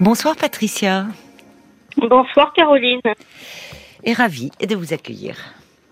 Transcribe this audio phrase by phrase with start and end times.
[0.00, 1.06] Bonsoir Patricia.
[1.96, 3.00] Bonsoir Caroline.
[4.02, 5.36] Et ravie de vous accueillir.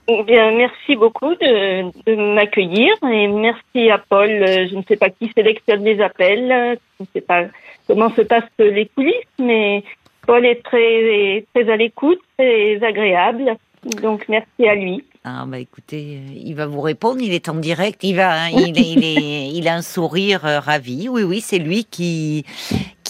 [0.09, 4.29] Eh bien, merci beaucoup de, de m'accueillir et merci à Paul.
[4.29, 7.45] Je ne sais pas qui sélectionne les appels, je ne sais pas
[7.87, 9.85] comment se passent les coulisses, mais
[10.27, 13.57] Paul est très, très à l'écoute, très agréable.
[14.03, 15.05] Donc, merci à lui.
[15.25, 18.49] Ah bah écoutez, euh, il va vous répondre, il est en direct, il va, hein,
[18.53, 21.09] il, est- il, est- il a un sourire euh, ravi.
[21.09, 22.45] Oui, oui, c'est lui qui,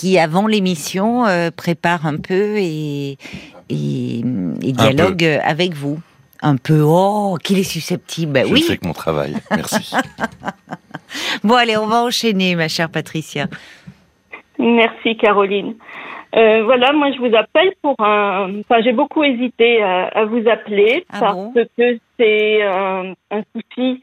[0.03, 3.17] qui avant l'émission euh, prépare un peu et,
[3.71, 6.01] et, et dialogue euh, avec vous.
[6.43, 8.33] Un peu, oh, qu'il est susceptible.
[8.33, 8.63] Bah Je oui.
[8.63, 9.35] fais que mon travail.
[9.51, 9.95] Merci.
[11.45, 13.47] Bon, allez, on va enchaîner, ma chère Patricia.
[14.59, 15.75] Merci Caroline.
[16.35, 18.61] Euh, voilà, moi je vous appelle pour un.
[18.61, 21.53] Enfin, j'ai beaucoup hésité à, à vous appeler Ah parce bon?
[21.53, 24.01] que c'est un, un souci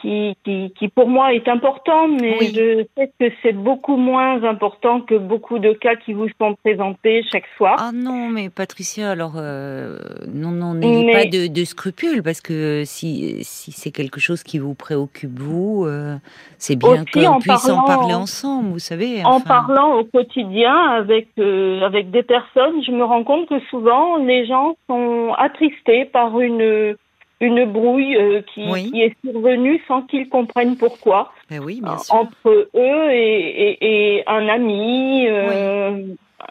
[0.00, 2.52] qui, qui, qui pour moi est important, mais Oui.
[2.54, 7.24] je sais que c'est beaucoup moins important que beaucoup de cas qui vous sont présentés
[7.32, 7.76] chaque soir.
[7.78, 9.96] Ah non, mais Patricia, alors euh,
[10.32, 14.42] non, non, n'ayez Mais- pas de, de scrupules parce que si, si c'est quelque chose
[14.42, 16.16] qui vous préoccupe vous, euh,
[16.58, 19.24] c'est bien qu'on puisse en parler ensemble, vous savez.
[19.24, 24.16] En parlant au quotidien avec euh, avec des personnes, je me rends compte que souvent
[24.18, 26.96] les gens sont attristés par une
[27.40, 28.90] une brouille euh, qui, Oui.
[28.90, 32.14] qui est survenue sans qu'ils comprennent pourquoi Ben oui, bien sûr.
[32.14, 36.02] entre eux et, et, et un ami, euh,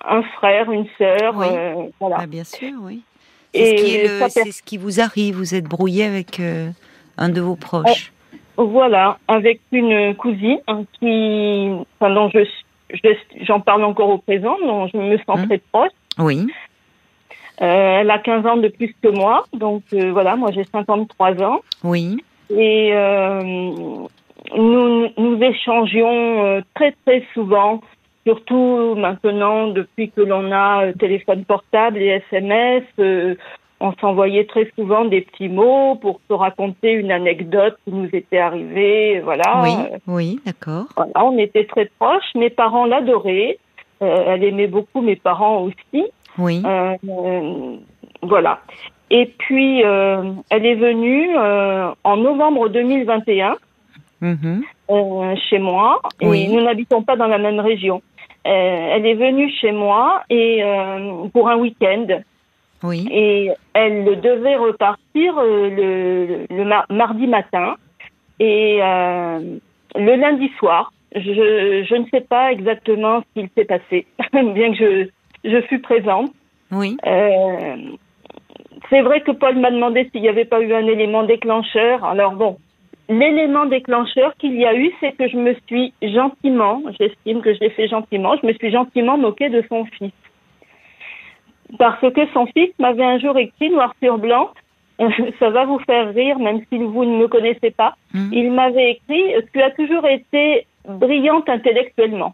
[0.05, 1.47] un frère, une sœur, Oui.
[1.49, 2.17] euh, voilà.
[2.19, 3.01] Ah, bien sûr, oui.
[3.53, 5.35] C'est ce, c'est ce qui vous arrive.
[5.37, 6.69] Vous êtes brouillé avec euh,
[7.17, 8.11] un de vos proches.
[8.57, 10.59] Voilà, avec une cousine
[10.99, 11.69] qui,
[11.99, 15.45] enfin, je- j'en parle encore au présent, dont je me sens Hum.
[15.47, 15.91] très proche.
[16.19, 16.47] Oui,
[17.61, 21.41] Euh, elle a 15 ans de plus que moi, donc euh, voilà, moi j'ai 53
[21.41, 21.61] ans.
[21.83, 22.17] oui,
[22.49, 23.41] Et euh,
[24.55, 27.81] nous, nous échangions euh, très très souvent,
[28.27, 32.83] surtout maintenant depuis que l'on a euh, téléphone portable et SMS.
[32.99, 33.35] euh,
[33.81, 38.37] on s'envoyait très souvent des petits mots pour se raconter une anecdote qui nous était
[38.37, 39.19] arrivée.
[39.19, 39.61] Voilà.
[39.63, 39.75] oui,
[40.07, 40.85] oui, d'accord.
[40.95, 42.33] voilà, on était très proches.
[42.35, 43.57] Mes parents l'adoraient.
[44.01, 46.05] Euh, elle aimait beaucoup mes parents aussi.
[46.37, 47.77] Oui, Euh,
[48.21, 48.59] voilà.
[49.11, 53.55] Et puis, euh, elle est venue euh, en novembre 2021
[54.21, 54.63] mhm,
[55.49, 56.01] chez moi.
[56.19, 56.47] Et Oui.
[56.49, 58.01] nous n'habitons pas dans la même région.
[58.43, 60.61] Elle est venue chez moi et
[61.33, 62.05] pour un week-end.
[62.83, 67.75] oui, Et elle devait repartir le, le mar- mardi matin.
[68.39, 69.39] Et euh,
[69.95, 74.77] le lundi soir, je, je ne sais pas exactement ce qu'il s'est passé, bien que
[74.77, 75.09] je,
[75.45, 76.31] je fus présente.
[76.71, 76.97] oui.
[77.05, 77.75] Euh,
[78.89, 82.03] c'est vrai que Paul m'a demandé s'il n'y avait pas eu un élément déclencheur.
[82.03, 82.57] Alors bon,
[83.09, 87.59] l'élément déclencheur qu'il y a eu, c'est que je me suis gentiment, j'estime que je
[87.61, 90.11] l'ai fait gentiment, je me suis gentiment moquée de son fils.
[91.79, 94.51] Parce que son fils m'avait un jour écrit noir sur blanc,
[95.39, 98.29] ça va vous faire rire même si vous ne me connaissez pas, Mhm.
[98.33, 99.23] il m'avait écrit
[99.53, 102.33] «Tu as toujours été brillante intellectuellement».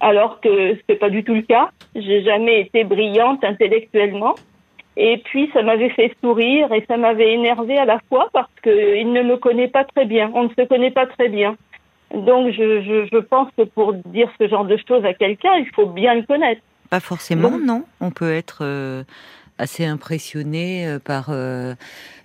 [0.00, 1.70] Alors que ce n'est pas du tout le cas.
[1.94, 4.34] J'ai jamais été brillante intellectuellement.
[4.96, 9.12] Et puis, ça m'avait fait sourire et ça m'avait énervé à la fois parce qu'il
[9.12, 10.30] ne me connaît pas très bien.
[10.34, 11.56] On ne se connaît pas très bien.
[12.14, 15.68] Donc, je, je, je pense que pour dire ce genre de choses à quelqu'un, il
[15.74, 16.60] faut bien le connaître.
[16.90, 17.84] Pas forcément, non.
[18.00, 19.04] On peut être euh,
[19.58, 21.74] assez impressionné euh, par euh,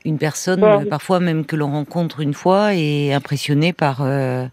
[0.04, 0.86] une personne, Ouais.
[0.86, 4.46] euh, parfois même que l'on rencontre une fois, et impressionné par euh,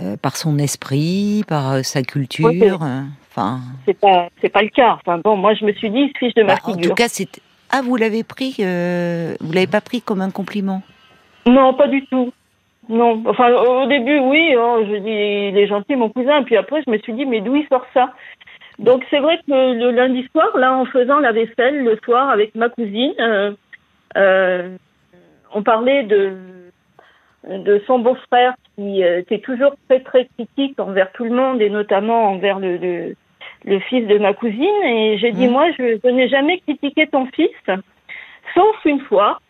[0.00, 2.46] euh, par son esprit, par euh, sa culture.
[2.46, 4.98] Ouais, euh, Enfin, C'est pas, c'est pas le cas.
[5.00, 6.90] Enfin bon, moi, je me suis dit, fiche de ma bah, en figure.
[6.90, 7.28] tout cas, c'est
[7.70, 10.82] ah vous l'avez pris, euh, vous l'avez pas pris comme un compliment?
[11.46, 12.32] Non, pas du tout.
[12.88, 13.22] Non.
[13.26, 14.54] Enfin, au début, oui.
[14.56, 16.42] oh, je dis, il est gentil, mon cousin.
[16.44, 18.14] Puis après, je me suis dit, mais d'où il sort ça?
[18.78, 22.54] Donc, c'est vrai que le lundi soir, là, en faisant la vaisselle le soir avec
[22.54, 23.12] ma cousine,
[24.14, 26.36] on parlait de
[27.48, 31.68] de son beau-frère qui euh, était toujours très très critique envers tout le monde et
[31.68, 33.16] notamment envers le le,
[33.64, 34.82] le fils de ma cousine.
[34.84, 35.52] Et j'ai dit, Mhm.
[35.52, 37.50] moi, je, je n'ai jamais critiqué ton fils,
[38.54, 39.40] sauf une fois.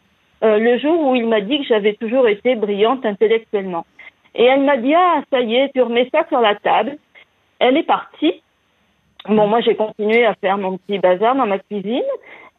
[0.44, 3.84] Euh, le jour où il m'a dit que j'avais toujours été brillante intellectuellement.
[4.36, 6.96] Et elle m'a dit, ah, ça y est, tu remets ça sur la table.
[7.58, 8.40] Elle est partie.
[9.28, 12.04] Bon, moi, j'ai continué à faire mon petit bazar dans ma cuisine.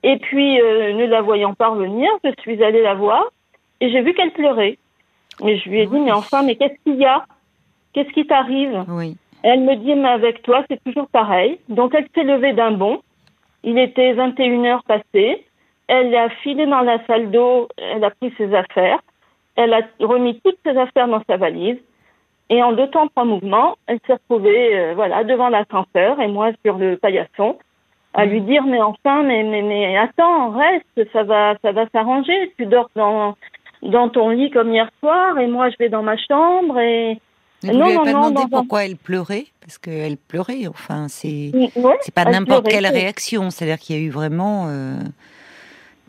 [0.04, 3.24] Et puis, euh, ne la voyant pas revenir, je suis allée la voir
[3.82, 4.78] et j'ai vu qu'elle pleurait.
[5.46, 6.02] Et je lui ai dit, Oui.
[6.02, 7.26] mais enfin, mais qu'est-ce qu'il y a?
[7.94, 8.86] Qu'est-ce qui t'arrive?
[8.90, 11.60] Oui, Elle me dit, mais avec toi, c'est toujours pareil.
[11.70, 13.02] Donc, elle s'est levée d'un bond.
[13.64, 15.46] Il était 21 heures passées.
[15.88, 17.68] Elle a filé dans la salle d'eau.
[17.78, 19.00] Elle a pris ses affaires.
[19.56, 21.78] Elle a remis toutes ses affaires dans sa valise.
[22.52, 26.52] Et en deux temps, trois mouvements, elle s'est retrouvée euh, voilà, devant l'ascenseur et moi
[26.66, 27.58] sur le paillasson
[28.16, 32.52] à lui dire mais enfin mais mais mais attends reste ça va ça va s'arranger
[32.58, 33.36] tu dors dans
[33.82, 37.20] dans ton lit comme hier soir et moi je vais dans ma chambre et
[37.64, 39.46] vous non, lui avez pas demandé pourquoi elle pleurait?
[39.60, 41.52] Parce qu'elle pleurait, enfin, c'est
[42.02, 43.50] c'est pas n'importe quelle réaction.
[43.50, 44.96] C'est-à-dire qu'il y a eu vraiment euh,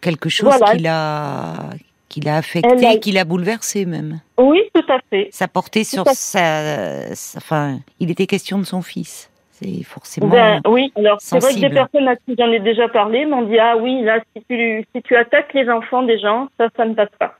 [0.00, 1.70] quelque chose qui l'a
[2.08, 4.20] qui l'a affecté, qui l'a bouleversé même.
[4.38, 5.28] Oui, tout à fait.
[5.32, 7.06] Ça portait sur sa,
[7.36, 9.30] Enfin, il était question de son fils.
[9.52, 10.28] C'est forcément.
[10.28, 13.42] Ben, oui, alors c'est vrai que des personnes à qui j'en ai déjà parlé m'ont
[13.42, 16.84] dit Ah oui, là, si tu, si tu attaques les enfants des gens, ça, ça
[16.84, 17.34] ne passe pas.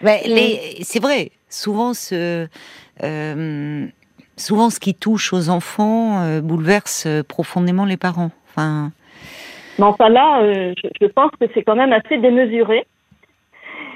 [0.00, 0.18] Ben,
[0.82, 2.46] c'est vrai, souvent ce.
[3.02, 3.86] Euh,
[4.36, 8.30] souvent, ce qui touche aux enfants euh, bouleverse euh, profondément les parents.
[8.48, 8.90] Enfin.
[9.78, 12.86] Mais enfin là, je, pense que c'est quand même assez démesuré.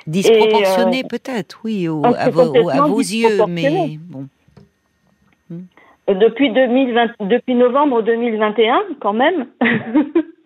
[0.06, 4.26] Disproportionné peut-être, oui, à, vos, yeux, mais bon.
[6.08, 9.46] Depuis, 2020, depuis novembre 2021, quand même.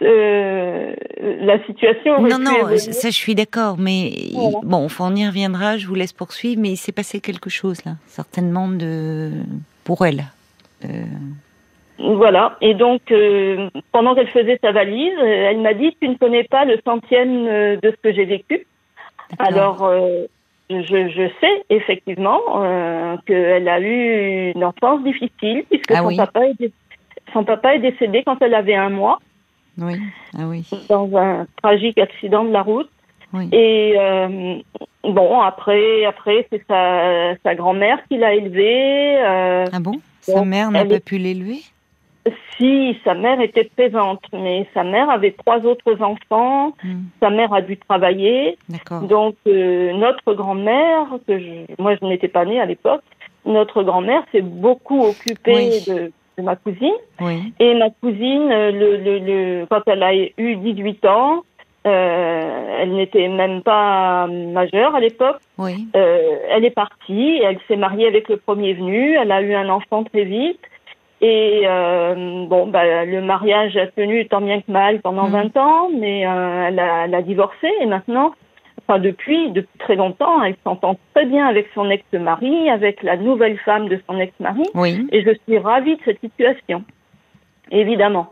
[0.00, 2.20] la situation.
[2.22, 4.30] Non, non, ça je suis d'accord, mais
[4.62, 5.76] bon, on y reviendra.
[5.76, 9.30] Je vous laisse poursuivre, mais il s'est passé quelque chose là, certainement de
[9.84, 10.24] pour elle.
[10.84, 11.04] Euh.
[11.98, 16.44] Voilà, et donc euh, pendant qu'elle faisait sa valise, elle m'a dit tu ne connais
[16.44, 18.66] pas le centième euh, de ce que j'ai vécu.
[19.38, 19.88] Alors
[20.68, 22.40] je, je, sais effectivement
[23.26, 26.72] qu'elle a eu une enfance difficile puisque ah son papa est
[27.32, 29.18] son papa est décédé quand elle avait un mois.
[29.78, 29.94] Oui.
[30.36, 30.68] Ah oui.
[30.88, 32.90] Dans un tragique accident de la route.
[33.32, 33.48] Oui.
[33.52, 34.56] Et euh,
[35.04, 39.16] bon, après, après c'est sa, sa grand-mère qui l'a élevée.
[39.18, 39.94] Euh, ah bon?
[40.20, 41.60] Sa mère n'a pas pu l'élever?
[42.56, 46.72] Si, sa mère était présente, mais sa mère avait trois autres enfants.
[46.84, 47.04] Hmm.
[47.20, 48.56] Sa mère a dû travailler.
[49.08, 51.32] Donc, euh, notre grand-mère, que
[51.80, 53.02] moi je n'étais pas née à l'époque,
[53.44, 56.94] notre grand-mère s'est beaucoup occupée de de ma cousine.
[57.20, 57.52] Oui.
[57.60, 61.42] Et ma cousine, euh, le, le, le, quand elle a eu 18 ans,
[61.86, 65.40] euh, elle n'était même pas majeure à l'époque.
[65.58, 65.88] Oui.
[65.96, 69.68] Euh, elle est partie, elle s'est mariée avec le premier venu, elle a eu un
[69.68, 70.60] enfant très vite.
[71.20, 75.58] Et euh, bon, bah, le mariage a tenu tant bien que mal pendant 20 mmh.
[75.58, 78.32] ans, mais elle, a, elle a divorcé et maintenant
[78.78, 83.58] enfin depuis, depuis très longtemps, elle s'entend très bien avec son ex-mari, avec la nouvelle
[83.58, 84.64] femme de son ex-mari.
[84.74, 85.06] Oui.
[85.12, 86.84] Et je suis ravie de cette situation,
[87.70, 88.28] évidemment.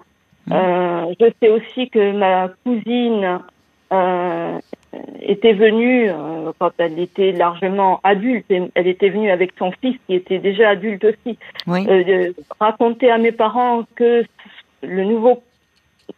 [0.47, 0.53] Mmh.
[0.53, 3.41] Euh, je sais aussi que ma cousine
[3.93, 4.59] euh,
[5.21, 10.15] était venue, euh, quand elle était largement adulte, elle était venue avec son fils qui
[10.15, 11.87] était déjà adulte aussi, oui.
[11.89, 14.25] Euh, raconter à mes parents que
[14.83, 15.43] le nouveau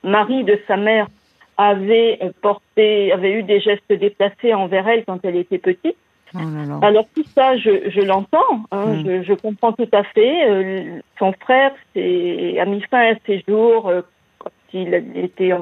[0.03, 1.09] mari de sa mère
[1.57, 5.97] avait porté, avait eu des gestes déplacés envers elle quand elle était petite.
[6.35, 6.39] Oh
[6.81, 9.05] Alors tout ça, je, je l'entends, hein, hmm.
[9.05, 10.49] je, je, comprends tout à fait.
[10.49, 14.01] Euh, son frère a mis fin à ses jours euh,
[14.39, 15.53] quand il était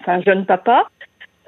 [0.00, 0.88] enfin jeune papa.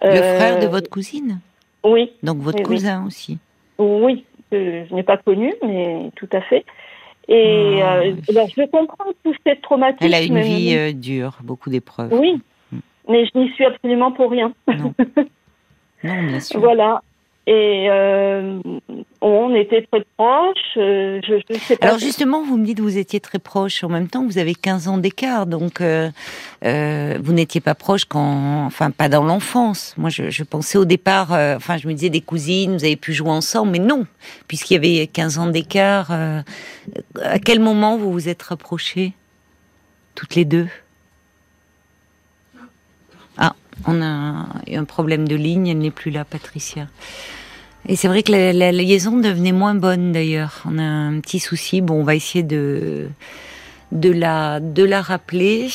[0.03, 1.41] Le euh, frère de votre cousine?
[1.85, 2.13] Oui.
[2.23, 3.39] Donc votre cousin aussi
[3.79, 6.65] Oui, je n'ai pas connu, mais tout à fait.
[7.29, 10.05] Et ah, alors je comprends tous ces traumatismes.
[10.05, 12.13] Elle a une vie dure, beaucoup d'épreuves.
[12.13, 12.41] Oui,
[13.09, 14.53] mais je n'y suis absolument pour rien.
[14.69, 14.95] Non,
[16.05, 16.61] non bien sûr.
[16.61, 17.03] voilà.
[17.49, 18.59] Et euh,
[19.21, 20.57] on était très proches.
[20.77, 23.85] Euh, je, je sais pas Alors justement, vous me dites que vous étiez très proches.
[23.85, 26.11] En même temps, vous avez 15 ans d'écart, donc euh,
[26.65, 29.95] euh, vous n'étiez pas proches quand, enfin, pas dans l'enfance.
[29.97, 33.13] Moi, je, je, pensais au départ, enfin, je me disais des cousines, vous avez pu
[33.13, 34.07] jouer ensemble, mais non,
[34.49, 36.11] puisqu'il y avait 15 ans d'écart.
[36.11, 39.13] À quel moment vous vous êtes rapprochés,
[40.17, 40.67] toutes les deux?
[43.85, 46.89] On a eu un problème de ligne, elle n'est plus là, Patricia.
[47.89, 50.63] Et c'est vrai que la, liaison devenait moins bonne d'ailleurs.
[50.65, 51.81] On a un petit souci.
[51.81, 53.09] Bon, on va essayer de
[53.93, 55.69] la rappeler.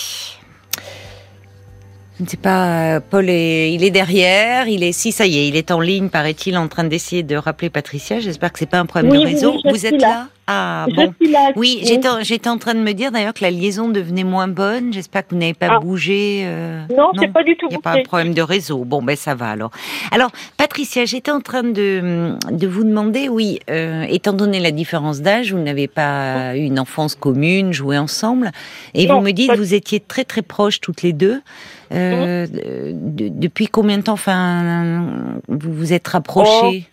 [2.22, 5.48] Je ne sais pas, Paul est, il est derrière, il est, si ça y est,
[5.48, 8.20] il est en ligne, paraît-il, en train d'essayer de rappeler Patricia.
[8.20, 9.56] J'espère que c'est pas un problème de réseau.
[9.66, 11.16] vous êtes là, Ah bon.
[11.20, 14.48] Là, oui, j'étais, j'étais en train de me dire d'ailleurs que la liaison devenait moins
[14.48, 14.94] bonne.
[14.94, 15.80] J'espère que vous n'avez pas ah.
[15.80, 16.44] bougé.
[16.46, 16.86] Euh...
[16.96, 17.66] Non, c'est pas du tout.
[17.72, 18.86] Il n'y a pas un problème de réseau.
[18.86, 19.72] Bon, ben ça va alors.
[20.12, 25.22] Alors, Patricia, j'étais en train de de vous demander, oui, euh, étant donné la différence
[25.22, 28.51] d'âge, vous n'avez pas eu une enfance commune, joué ensemble,
[28.94, 31.42] et vous me dites que vous étiez très très proches toutes les deux.
[31.91, 36.88] Euh, depuis combien de temps, enfin, vous vous êtes rapprochés?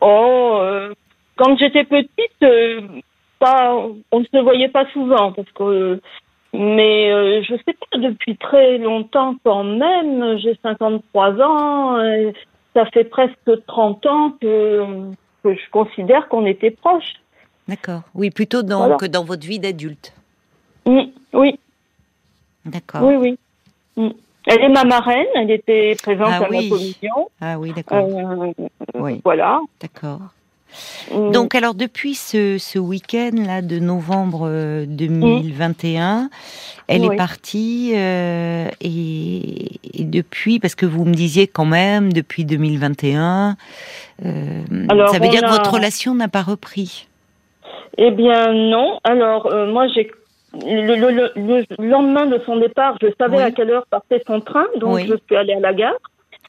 [0.00, 0.94] Oh, oh euh,
[1.36, 2.80] quand j'étais petite, euh,
[3.38, 3.74] pas,
[4.10, 6.00] on ne se voyait pas souvent parce que.
[6.54, 11.96] Mais je sais pas, depuis très longtemps quand même, j'ai 53 ans,
[12.74, 17.14] ça fait presque 30 ans que que je considère qu'on était proches.
[17.68, 18.02] D'accord.
[18.14, 18.96] Oui, plutôt dans, Voilà.
[18.96, 20.12] que dans votre vie d'adulte.
[20.86, 21.12] Oui,
[22.64, 23.02] D'accord.
[23.02, 23.38] oui, oui.
[23.96, 24.08] Mm.
[24.46, 26.68] Elle est ma marraine, elle était présente Ah à oui.
[26.68, 27.28] ma communion.
[27.40, 28.08] Ah oui, d'accord.
[28.08, 28.52] Euh,
[28.94, 29.60] oui, Voilà.
[29.80, 30.20] d'accord.
[31.14, 31.30] Mm.
[31.32, 36.30] Donc alors depuis ce, ce week-end là de novembre euh, 2021,
[36.88, 37.14] elle Oui.
[37.14, 43.56] est partie euh, et, et depuis parce que vous me disiez quand même depuis 2021,
[44.24, 47.06] euh, Alors, ça veut dire que votre relation n'a pas repris?
[47.98, 48.98] Eh bien, non.
[49.04, 50.10] Alors, euh, moi, j'ai
[50.54, 53.42] le, le- le- le lendemain de son départ, je savais Oui.
[53.42, 55.06] à quelle heure partait son train, donc Oui.
[55.08, 55.94] je suis allée à la gare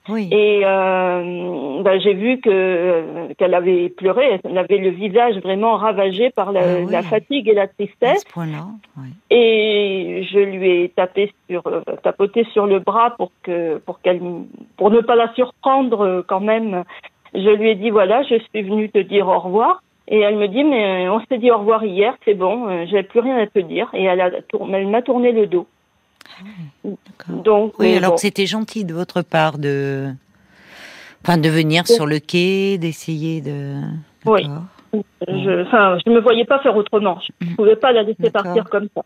[0.09, 0.27] Oui.
[0.31, 4.39] et euh, ben, j'ai vu que qu'elle avait pleuré.
[4.43, 6.91] Elle avait le visage vraiment ravagé par la, Ah oui.
[6.91, 8.25] la fatigue et la tristesse.
[8.35, 9.09] oui.
[9.29, 14.19] Et je lui ai tapé sur, euh, tapoté sur le bras pour que, pour qu'elle,
[14.77, 16.83] pour ne pas la surprendre euh, quand même.
[17.33, 19.81] Je lui ai dit voilà, je suis venue te dire au revoir.
[20.07, 23.03] Et elle me dit mais on s'est dit au revoir hier, c'est bon, euh, j'avais
[23.03, 23.89] plus rien à te dire.
[23.93, 25.65] Et elle a tour- elle m'a tourné le dos.
[27.29, 28.15] Donc Oui, euh, alors bon.
[28.15, 30.09] que c'était gentil de votre part de,
[31.23, 31.95] enfin, de venir Oui.
[31.95, 33.75] sur le quai, d'essayer de.
[34.25, 34.45] Oui.
[35.27, 37.19] Je, enfin, je me voyais pas faire autrement.
[37.21, 37.55] Je Mhm.
[37.55, 39.03] pouvais pas la laisser partir comme ça.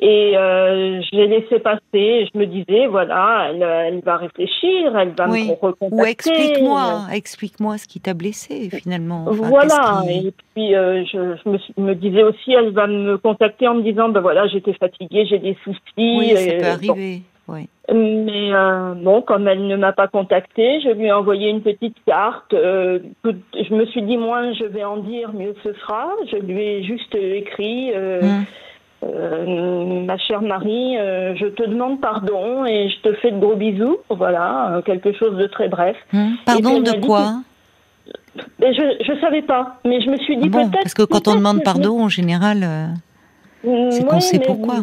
[0.00, 1.80] Et euh, je l'ai laissé passer.
[1.92, 5.48] et Je me disais, voilà, elle, elle va réfléchir, elle va Oui.
[5.48, 5.94] me recontacter.
[5.96, 9.24] Ou explique-moi, explique-moi ce qui t'a blessé finalement.
[9.28, 10.02] Enfin, voilà.
[10.06, 13.82] qui- Et puis euh, je, je me, disais aussi, elle va me contacter en me
[13.82, 15.80] disant, ben voilà, j'étais fatiguée, j'ai des soucis.
[15.96, 16.92] Oui, ça et peut bon.
[16.92, 17.22] arriver.
[17.48, 17.66] Oui.
[17.92, 21.96] Mais euh, bon, comme elle ne m'a pas contactée, je lui ai envoyé une petite
[22.06, 22.52] carte.
[22.54, 26.08] euh, je me suis dit, moins je vais en dire, mieux ce sera.
[26.30, 28.44] Je lui ai juste écrit, euh, Hum.
[29.04, 33.54] Euh, ma chère Marie, euh, je te demande pardon et je te fais de gros
[33.56, 33.98] bisous.
[34.10, 35.96] Voilà, euh, quelque chose de très bref.
[36.12, 36.36] Hum.
[36.44, 37.34] Pardon de quoi
[38.60, 40.82] je je savais pas, mais je me suis dit Ah Bon, peut-être.
[40.82, 44.74] parce que quand on demande pardon, en général, euh, c'est qu'on oui, sait mais- pourquoi.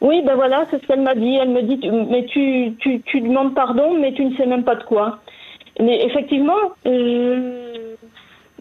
[0.00, 1.34] Oui, ben voilà, c'est ce qu'elle m'a dit.
[1.36, 4.64] Elle me dit, tu- mais tu, tu, tu demandes pardon, mais tu ne sais même
[4.64, 5.18] pas de quoi.
[5.78, 6.54] Mais effectivement,
[6.86, 7.89] euh,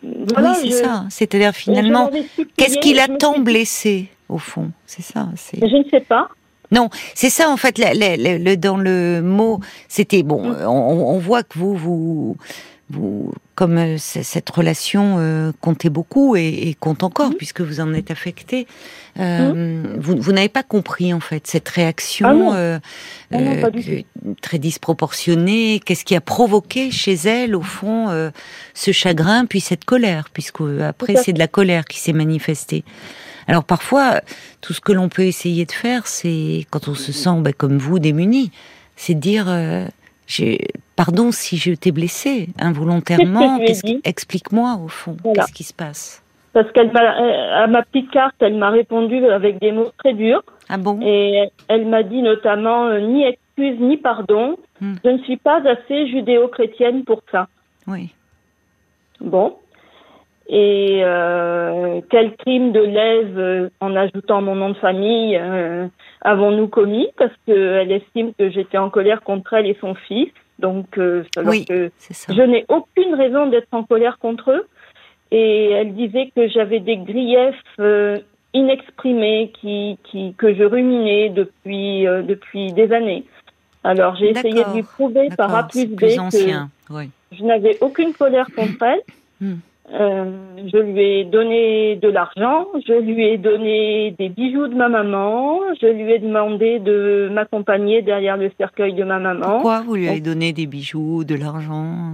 [0.04, 1.06] voilà, oui, c'est je- ça.
[1.10, 2.10] C'est-à-dire finalement,
[2.58, 4.72] qu'est-ce qui l'a je me tant suis- blessé au fond?
[4.86, 5.28] C'est ça.
[5.36, 6.30] C'est Je ne sais pas.
[6.72, 7.78] Non, c'est ça en fait.
[7.80, 10.50] le, dans le mot, c'était bon.
[10.50, 10.68] Mm.
[10.68, 12.38] On, on voit que vous, vous,
[12.92, 17.36] vous, comme euh, cette relation euh, comptait beaucoup et, et compte encore Mm.
[17.36, 18.66] puisque vous en êtes affecté.
[19.20, 22.54] euh, Vous, vous n'avez pas compris en fait cette réaction Ah non.
[22.54, 22.80] euh,
[23.32, 25.80] Ah non, euh, pas du que- très disproportionnée.
[25.86, 28.32] Qu'est-ce qui a provoqué chez elle au fond
[28.74, 32.84] ce chagrin puis cette colère puisque après c'est de la colère qui s'est manifestée.
[33.48, 34.22] Alors parfois,
[34.62, 37.78] tout ce que l'on peut essayer de faire, c'est quand on se sent bah, comme
[37.78, 38.52] vous démuni,
[38.96, 39.46] c'est de dire
[40.96, 43.60] pardon si je t'ai blessé involontairement.
[44.04, 45.44] Explique-moi au fond, Voilà.
[45.44, 46.24] qu'est-ce qui se passe?
[46.54, 50.14] Parce qu'elle m'a, euh, à ma petite carte, elle m'a répondu avec des mots très
[50.14, 50.44] durs.
[50.68, 51.00] Ah bon?
[51.02, 54.58] Et elle m'a dit notamment euh, ni excuse ni pardon.
[54.82, 54.96] Hmm.
[55.04, 57.48] Je ne suis pas assez judéo-chrétienne pour ça.
[57.88, 58.14] Oui.
[59.22, 59.56] Bon.
[60.48, 65.40] Et euh, quel crime de euh, en ajoutant mon nom de famille,
[66.22, 70.30] avons-nous commis Parce qu'elle estime que j'étais en colère contre elle et son fils.
[70.60, 71.66] Donc, euh, alors Oui.
[71.66, 72.34] que C'est ça.
[72.34, 74.68] je n'ai aucune raison d'être en colère contre eux.
[75.32, 78.18] Et elle disait que j'avais des griefs euh,
[78.54, 83.24] inexprimés qui, qui, que je ruminais depuis, euh, depuis des années.
[83.84, 86.70] Alors, j'ai essayé de lui prouver par A plus B que ancien.
[86.90, 87.10] Oui.
[87.32, 89.56] je n'avais aucune colère contre elle.
[89.92, 90.26] Euh,
[90.72, 95.60] je lui ai donné de l'argent, je lui ai donné des bijoux de ma maman,
[95.82, 99.54] je lui ai demandé de m'accompagner derrière le cercueil de ma maman.
[99.54, 102.14] Pourquoi vous lui avez donné des bijoux, de l'argent?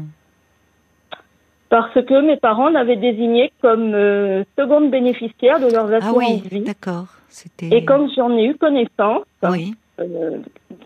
[1.69, 6.49] Parce que mes parents l'avaient désigné comme euh, seconde bénéficiaire de leurs Ah assurances oui,
[6.49, 6.61] vie.
[6.63, 7.07] d'accord.
[7.61, 9.73] Et comme j'en ai eu connaissance, Oui.
[9.99, 10.37] euh,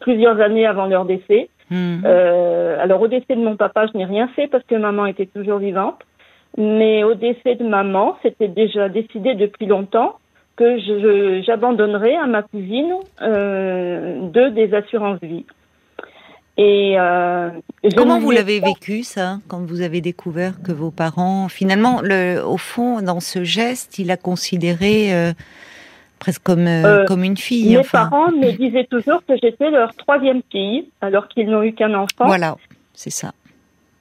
[0.01, 2.03] plusieurs années avant leur décès, Hmm.
[2.03, 5.59] Alors au décès de mon papa, je n'ai rien fait parce que maman était toujours
[5.59, 5.99] vivante.
[6.57, 10.17] Mais au décès de maman, c'était déjà décidé depuis longtemps
[10.55, 10.77] que
[11.41, 15.45] j'abandonnerais à ma cousine euh, deux des assurances vie.
[16.57, 17.51] Et euh,
[17.95, 22.57] Comment vous l'avez vécu ça quand vous avez découvert que vos parents, finalement, le, au
[22.57, 25.31] fond, dans ce geste, il a considéré euh,
[26.19, 27.69] presque comme Euh, comme une fille.
[27.69, 28.09] Mes enfin.
[28.09, 32.25] parents me disaient toujours que j'étais leur troisième fille, alors qu'ils n'ont eu qu'un enfant.
[32.25, 32.57] Voilà,
[32.93, 33.31] c'est ça.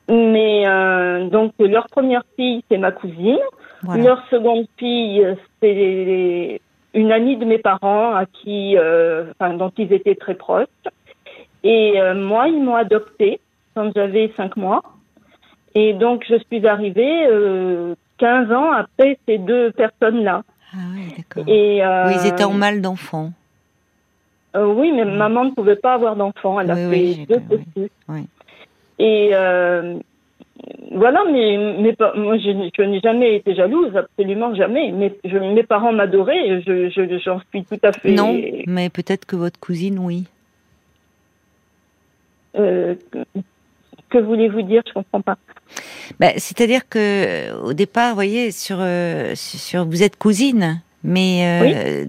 [0.09, 3.39] Mais euh, donc leur première fille, c'est ma cousine.
[3.83, 4.03] Voilà.
[4.03, 5.27] Leur seconde fille,
[5.61, 6.61] c'est
[6.95, 10.67] une amie de mes parents à qui, euh, enfin, dont ils étaient très proches.
[11.63, 13.41] Et euh, moi, ils m'ont adoptée
[13.75, 14.83] quand j'avais cinq mois.
[15.75, 20.43] Et donc, je suis arrivée euh, 15 ans après ces deux personnes-là.
[20.73, 21.45] Ah oui, d'accord.
[21.47, 23.31] Oui, ils étaient en mal d'enfant.
[24.57, 26.59] oui, mais maman ne pouvait pas avoir d'enfant.
[26.61, 27.91] Elle a Oui, fait oui, deux petits.
[28.99, 29.97] Et euh,
[30.93, 31.57] voilà, mais
[32.17, 34.91] moi, je, n'ai- je n'ai jamais été jalouse, absolument jamais.
[34.93, 38.11] Mais je, mes parents m'adoraient, je, j'en suis tout à fait.
[38.11, 38.37] Non,
[38.67, 40.25] mais peut-être que votre cousine, oui.
[42.57, 42.95] Euh,
[44.11, 44.83] que, voulez-vous dire?
[44.89, 45.37] Je comprends pas.
[46.19, 52.07] Bah, C'est-à-dire que au départ, vous voyez, sur, euh, sur vous êtes cousine, mais euh,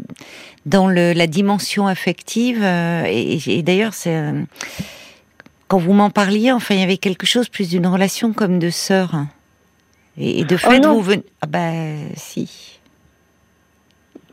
[0.66, 4.18] dans le, la dimension affective, et, et d'ailleurs, c'est
[5.70, 8.72] quand vous m'en parliez, enfin, il y avait quelque chose plus d'une relation comme de
[8.72, 9.12] sœur.
[10.18, 10.96] Et, et de fait, non.
[10.96, 11.24] vous venez.
[11.42, 11.72] Ah bah
[12.16, 12.80] si.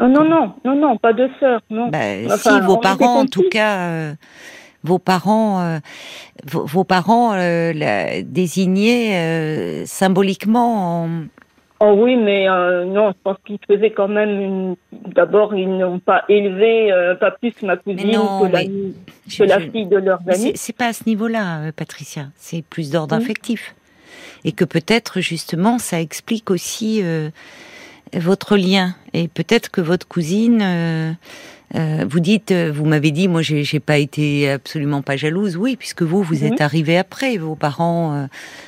[0.01, 1.89] Oh, non, non, non, non, pas de sœur, non.
[1.89, 4.15] Enfin, si, vos parents, en tout cas, euh,
[4.83, 5.79] vos parents, euh,
[6.45, 11.05] vos, vos parents euh, la désignaient symboliquement.
[11.05, 11.09] En...
[11.81, 14.77] Oh oui, mais euh, non, je pense qu'ils faisaient quand même une.
[14.93, 18.71] D'abord, ils n'ont pas élevé, euh, pas plus ma cousine non, que, la, mais
[19.39, 20.53] que la je- fille de leurs amis.
[20.55, 22.29] C'est pas à ce niveau-là, euh, Patricia.
[22.37, 23.21] C'est plus d'ordre Mhm.
[23.23, 23.75] affectif.
[24.45, 27.29] Et que peut-être, justement, ça explique aussi euh,
[28.15, 28.95] votre lien.
[29.13, 30.63] Et peut-être que votre cousine,
[31.75, 35.57] euh, vous dites, euh, vous m'avez dit, moi, j'ai pas été absolument pas jalouse.
[35.57, 36.53] Oui, puisque vous, vous Mhm.
[36.53, 37.37] êtes arrivé après.
[37.39, 38.27] Vos parents euh,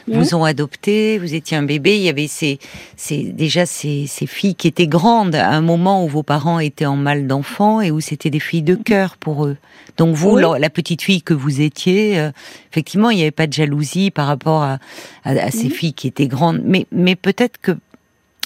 [0.08, 0.18] Mhm.
[0.18, 1.18] vous ont adopté.
[1.18, 1.96] Vous étiez un bébé.
[1.96, 2.58] Il y avait ces,
[2.96, 6.86] ces déjà ces, ces filles qui étaient grandes à un moment où vos parents étaient
[6.86, 9.56] en mal d'enfants et où c'était des filles de cœur pour eux.
[9.96, 10.42] Donc vous, Oui.
[10.42, 12.30] la, la petite fille que vous étiez, euh,
[12.72, 14.78] effectivement, il n'y avait pas de jalousie par rapport à,
[15.24, 15.70] à, à ces Mhm.
[15.70, 16.60] filles qui étaient grandes.
[16.64, 17.72] Mais, mais peut-être que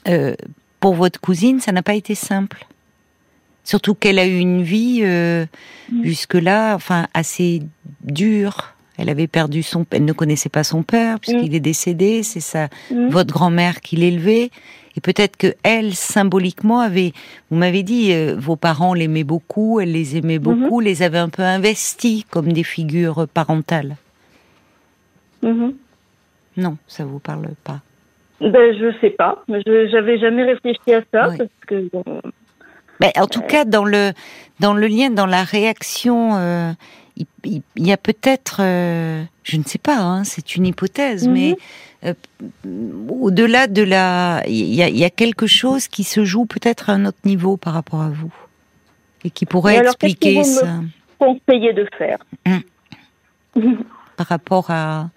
[0.09, 0.35] euh,
[0.81, 2.67] pour votre cousine, ça n'a pas été simple.
[3.65, 5.47] Surtout qu'elle a eu une vie euh,
[5.91, 6.05] Mhm.
[6.05, 7.63] jusque-là, enfin assez
[8.05, 8.75] dure.
[8.99, 12.23] Elle avait perdu son, elle ne connaissait pas son père puisqu'il est décédé.
[12.23, 13.09] C'est sa Mhm.
[13.09, 14.51] votre grand-mère qui l'élevait.
[14.97, 17.13] Et peut-être que elle, symboliquement, avait,
[17.51, 21.31] vous m'avez dit, euh, vos parents l'aimaient beaucoup, elle les aimait beaucoup, les avait un
[21.31, 23.97] peu investis comme des figures parentales.
[25.43, 25.75] Mhm.
[26.59, 27.81] Non, ça vous parle pas.
[28.41, 29.43] Ben, je sais pas.
[29.49, 31.39] Je j'avais jamais réfléchi à ça Oui.
[31.39, 32.05] parce que bon,
[33.03, 34.13] Mais en tout cas, dans le
[34.61, 36.73] dans le lien, dans la réaction, euh,
[37.17, 41.27] il, il- il y a peut-être, euh, je ne sais pas, hein, c'est une hypothèse,
[41.27, 41.33] Mhm.
[41.35, 41.57] mais
[42.05, 42.15] euh,
[43.09, 46.91] au-delà de la, il y a, il y a quelque chose qui se joue peut-être
[46.91, 48.33] à un autre niveau par rapport à vous
[49.25, 50.81] et qui pourrait que expliquer vous me- ça
[51.19, 52.19] conseiller de faire.
[54.17, 55.11] par rapport à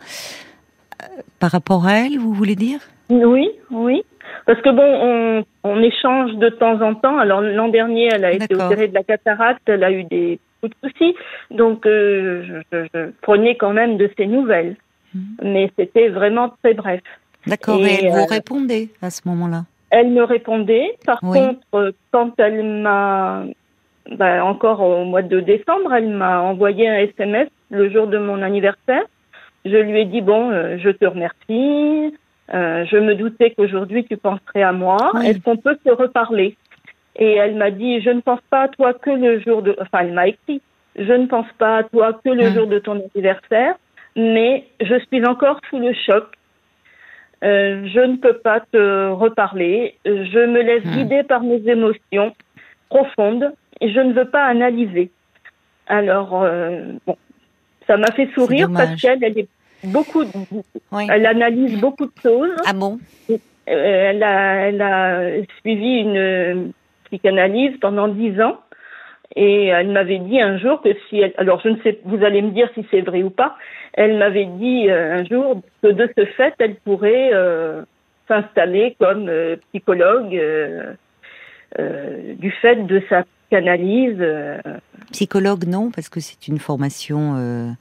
[1.40, 2.80] par rapport à elle, vous voulez dire?
[3.10, 4.04] Oui, oui.
[4.46, 7.18] Parce que bon, on, on échange de temps en temps.
[7.18, 10.74] Alors l'an dernier, elle a été opérée de la cataracte, elle a eu des coups
[10.82, 11.16] de soucis.
[11.52, 14.76] Donc euh, je, je- je prenais quand même de ses nouvelles.
[15.14, 15.24] Mhm.
[15.44, 17.02] Mais c'était vraiment très bref.
[17.48, 17.80] D'accord.
[17.86, 19.66] Et, Et, elle vous euh, répondait à ce moment-là?
[19.92, 20.98] Elle me répondait.
[21.06, 21.38] Par Oui.
[21.40, 23.44] contre, quand elle m'a,
[24.18, 28.42] bah, encore au mois de décembre, elle m'a envoyé un SMS le jour de mon
[28.42, 29.04] anniversaire.
[29.66, 32.16] Je lui ai dit bon, euh, je te remercie.
[32.54, 35.12] Euh, je me doutais qu'aujourd'hui tu penserais à moi.
[35.16, 35.28] Oui.
[35.28, 36.56] Est-ce qu'on peut se reparler?
[37.18, 39.76] Et elle m'a dit je ne pense pas à toi que le jour de.
[39.82, 40.62] Enfin, elle m'a écrit
[40.98, 42.54] je ne pense pas à toi que le Hmm.
[42.54, 43.76] jour de ton anniversaire,
[44.16, 46.26] mais je suis encore sous le choc.
[47.44, 49.96] Euh, je ne peux pas te reparler.
[50.06, 50.92] Je me laisse Hmm.
[50.92, 52.34] guider par mes émotions
[52.90, 53.52] profondes
[53.82, 55.12] et je ne veux pas analyser.
[55.88, 57.18] Alors, euh, bon,
[57.88, 59.50] ça m'a fait sourire parce qu'elle, elle est
[59.84, 60.24] beaucoup,
[60.92, 61.08] Oui.
[61.10, 62.56] elle analyse beaucoup de choses.
[62.66, 63.00] Ah bon?
[63.30, 66.56] Euh, elle, a, elle a suivi une euh,
[67.06, 68.60] psychanalyse pendant dix ans.
[69.36, 72.42] Et elle m'avait dit un jour que si elle, alors je ne sais, vous allez
[72.42, 73.58] me dire si c'est vrai ou pas,
[73.94, 77.82] elle m'avait dit euh, un jour que de ce fait, elle pourrait euh,
[78.28, 80.94] s'installer comme euh, psychologue euh,
[81.78, 84.24] du fait de sa psychanalyse.
[85.12, 87.76] Psychologue, non, parce que c'est une formation,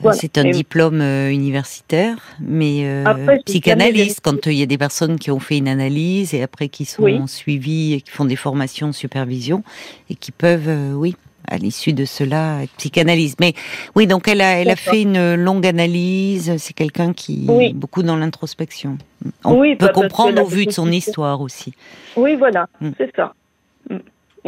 [0.00, 0.16] Voilà.
[0.18, 4.66] c'est un Et- diplôme euh, universitaire, mais euh, Après, psychanalyste, quand euh, il y a
[4.66, 7.20] des personnes qui ont fait une analyse et après qui sont Oui.
[7.26, 9.64] suivies et qui font des formations de supervision
[10.08, 11.16] et qui peuvent, euh, oui,
[11.50, 13.38] à l'issue de cela, être psychanalyste.
[13.40, 13.54] Mais
[13.96, 17.66] oui, donc elle a, elle a fait une longue analyse, c'est quelqu'un qui Oui.
[17.70, 18.98] est beaucoup dans l'introspection.
[19.44, 21.72] On Oui, peut bah, comprendre au vu de son histoire aussi.
[22.16, 22.90] Oui, voilà, Mm.
[22.98, 23.34] c'est ça.
[23.90, 23.96] Mm.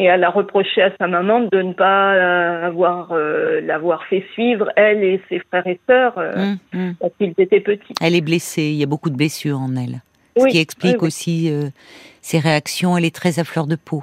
[0.00, 4.24] Et elle a reproché à sa maman de ne pas euh, avoir euh, l'avoir fait
[4.32, 6.94] suivre elle et ses frères et sœurs euh, hum.
[6.98, 7.92] quand ils étaient petits.
[8.00, 10.00] Elle est blessée, il y a beaucoup de blessures en elle.
[10.38, 11.06] Ce qui explique oui, oui.
[11.06, 11.68] aussi euh,
[12.22, 12.96] ses réactions.
[12.96, 14.02] Elle est très à fleur de peau,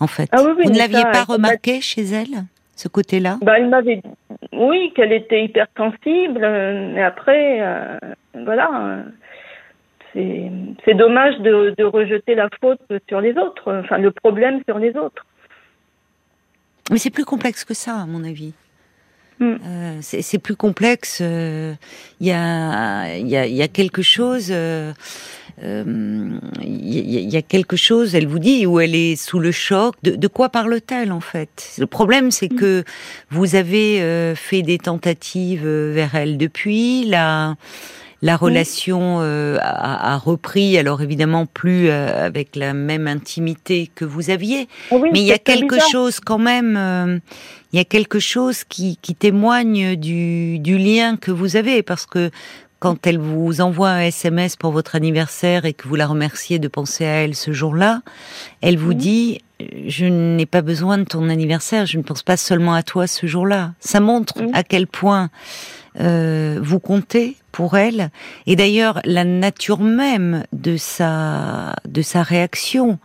[0.00, 0.28] en fait.
[0.32, 2.42] Ah Vous ne l'aviez pas remarqué chez elle
[2.74, 3.38] ce côté-là?
[3.42, 4.02] Bah, Elle m'avait
[4.52, 7.60] oui, qu'elle était hypersensible, mais après,
[8.34, 9.04] voilà,
[10.14, 14.96] c'est dommage de, de, rejeter la faute sur les autres, enfin le problème sur les
[14.96, 15.24] autres.
[16.90, 18.52] Mais c'est plus complexe que ça, à mon avis.
[19.38, 19.56] Mm.
[19.64, 21.20] Euh, c'est plus complexe.
[21.20, 21.74] Il euh,
[22.20, 24.48] y, a, y, a, y, a, quelque chose.
[24.50, 24.54] Il
[25.64, 29.94] euh, y, a quelque chose, elle vous dit, où elle est sous le choc.
[30.02, 31.74] De, de quoi parle-t-elle en fait?
[31.78, 32.56] Le problème, c'est mm.
[32.56, 32.84] que
[33.30, 37.04] vous avez fait des tentatives vers elle depuis.
[37.06, 37.56] La,
[38.22, 44.04] la relation euh, a, a, repris, alors évidemment plus euh, avec la même intimité que
[44.04, 47.18] vous aviez, ah mais il y a quelque chose quand même, euh,
[47.72, 52.06] il y a quelque chose qui, qui témoigne du, du, lien que vous avez, parce
[52.06, 52.30] que
[52.78, 56.68] quand elle vous envoie un SMS pour votre anniversaire et que vous la remerciez de
[56.68, 58.02] penser à elle ce jour-là,
[58.60, 59.40] elle vous dit
[59.86, 63.26] je n'ai pas besoin de ton anniversaire, je ne pense pas seulement à toi ce
[63.26, 63.72] jour-là.
[63.80, 65.30] Ça montre à quel point
[66.00, 68.10] euh, vous comptez pour elle.
[68.46, 72.98] Et d'ailleurs, la nature même de sa de sa réaction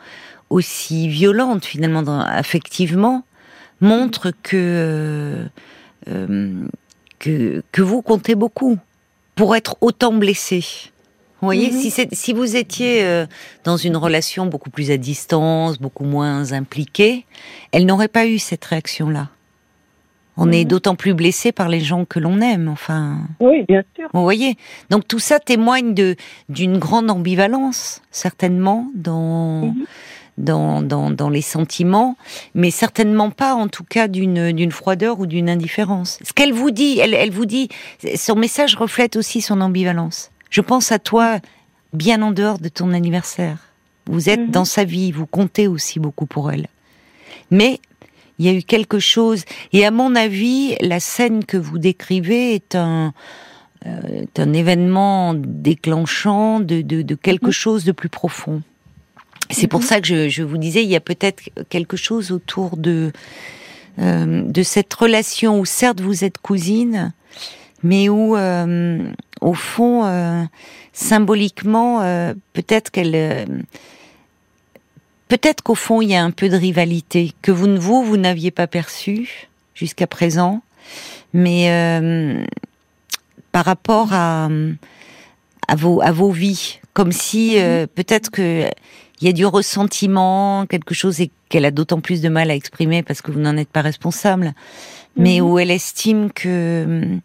[0.49, 3.23] aussi violente finalement dans, affectivement
[3.81, 5.45] montre que
[6.07, 6.65] euh,
[7.19, 8.77] que que vous comptez beaucoup
[9.35, 10.63] pour être autant blessé.
[11.41, 11.79] Vous voyez, mhm.
[11.79, 13.27] si, si vous étiez euh,
[13.63, 17.25] dans une relation beaucoup plus à distance, beaucoup moins impliquée,
[17.71, 19.29] elle n'aurait pas eu cette réaction-là.
[20.37, 20.69] On est mhm.
[20.69, 23.17] d'autant plus blessé par les gens que l'on aime, enfin.
[23.39, 24.07] Oui, bien sûr.
[24.13, 24.55] Vous voyez.
[24.89, 26.15] Donc tout ça témoigne de
[26.47, 29.67] d'une grande ambivalence, certainement dans.
[29.67, 29.85] Mhm.
[30.39, 32.15] Dans, dans, dans, les sentiments,
[32.53, 36.19] mais certainement pas en tout cas d'une d'une froideur ou d'une indifférence.
[36.21, 37.69] Ce qu'elle vous dit, elle, elle vous dit,
[38.15, 40.29] son message reflète aussi son ambivalence.
[40.51, 41.39] Je pense à toi
[41.93, 43.57] bien en dehors de ton anniversaire.
[44.05, 44.51] Vous êtes mhm.
[44.51, 46.67] dans sa vie, vous comptez aussi beaucoup pour elle.
[47.49, 47.79] Mais
[48.39, 49.43] il y a eu quelque chose.
[49.73, 53.13] Et à mon avis, la scène que vous décrivez est un,
[53.85, 57.51] euh, un événement déclenchant de, de, quelque mhm.
[57.51, 58.61] chose de plus profond.
[59.49, 59.85] C'est pour mhm.
[59.85, 63.11] ça que je, je, vous disais, il y a peut-être quelque chose autour de
[63.99, 67.13] euh, de cette relation où certes vous êtes cousine,
[67.81, 70.47] mais où euh, au fond,
[70.93, 72.01] symboliquement,
[72.53, 73.47] peut-être qu'elle
[75.27, 78.17] peut-être qu'au fond il y a un peu de rivalité que vous ne vous vous
[78.17, 80.61] n'aviez pas perçu jusqu'à présent,
[81.33, 82.43] mais euh,
[83.51, 84.49] par rapport à
[85.67, 87.87] à vos à vos vies, comme si euh, mhm.
[87.87, 88.69] peut-être que
[89.19, 92.55] il y a du ressentiment, quelque chose et qu'elle a d'autant plus de mal à
[92.55, 94.53] exprimer parce que vous n'en êtes pas responsable,
[95.15, 95.47] mais mhm.
[95.47, 97.19] où elle estime que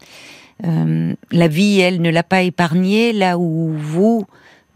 [0.64, 4.26] euh, la vie elle ne l'a pas épargnée là où vous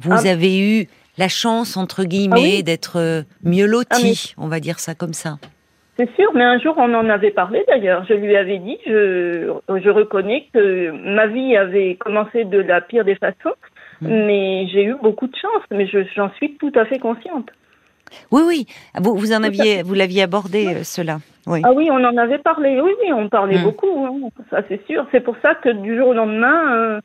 [0.01, 0.29] vous ah.
[0.29, 4.79] avez eu la chance, entre guillemets, ah d'être euh, mieux loti, ah, on va dire
[4.79, 5.39] ça comme ça.
[5.97, 8.05] C'est sûr, mais un jour on en avait parlé d'ailleurs.
[8.07, 13.05] Je lui avais dit, je, je reconnais que ma vie avait commencé de la pire
[13.05, 13.55] des façons,
[14.03, 14.09] hmm.
[14.09, 17.49] mais j'ai eu beaucoup de chance, mais j'en suis tout à fait consciente.
[18.31, 18.67] Oui, oui,
[19.01, 21.19] vous, vous en aviez, vous l'aviez abordé euh, cela.
[21.47, 21.61] Oui.
[21.65, 22.81] Ah oui, on en avait parlé.
[22.81, 23.65] Oui, oui, on parlait hmm.
[23.65, 24.07] beaucoup.
[24.07, 24.29] Hein.
[24.51, 25.07] Ça, c'est sûr.
[25.13, 27.01] C'est pour ça que du jour au lendemain, euh,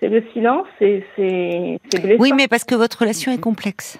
[0.00, 2.20] c'est le silence, c'est blessant.
[2.20, 3.98] Oui, mais parce que votre relation est complexe.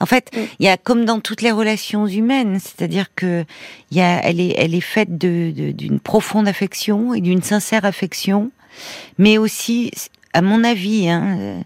[0.00, 3.44] En fait, il y a comme dans toutes les relations humaines, c'est-à-dire que
[3.90, 7.84] il y a, elle est, elle est faite de d'une profonde affection et d'une sincère
[7.84, 8.50] affection,
[9.18, 9.92] mais aussi,
[10.32, 11.62] à mon avis, hein,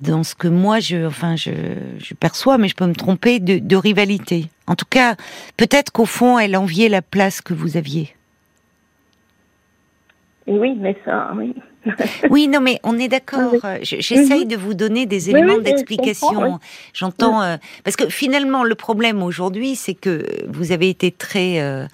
[0.00, 1.50] dans ce que moi je, enfin, je,
[1.98, 4.46] je perçois, mais je peux me tromper, de, de rivalité.
[4.66, 5.16] En tout cas,
[5.56, 8.14] peut-être qu'au fond, elle enviait la place que vous aviez.
[10.48, 11.54] Oui, mais ça, oui.
[12.30, 13.52] oui, non, mais on est d'accord.
[13.82, 14.48] J'essaye mhm.
[14.48, 16.58] de vous donner des éléments d'explication.
[16.92, 21.86] J'entends euh, parce que finalement, le problème aujourd'hui, c'est que vous avez été très euh,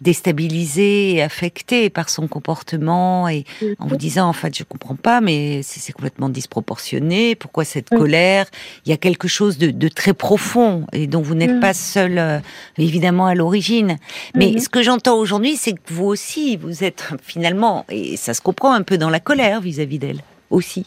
[0.00, 3.44] déstabilisé et affecté par son comportement et
[3.78, 7.34] en vous disant en fait je comprends pas mais c'est complètement disproportionné.
[7.34, 8.46] Pourquoi cette colère?
[8.86, 12.38] Il y a quelque chose de, très profond et dont vous n'êtes pas seul euh,
[12.78, 13.96] évidemment à l'origine.
[14.34, 18.40] Mais ce que j'entends aujourd'hui c'est que vous aussi vous êtes finalement et ça se
[18.40, 20.86] comprend un peu dans la colère vis-à-vis d'elle aussi.